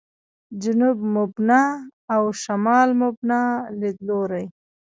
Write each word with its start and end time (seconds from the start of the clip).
«جنوب 0.61 0.97
مبنا» 1.15 1.63
او 2.13 2.23
«شمال 2.41 2.89
مبنا» 3.01 3.41
لیدلوري. 3.79 4.45